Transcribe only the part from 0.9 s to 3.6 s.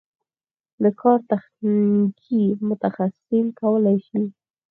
کار تخنیکي متخصصین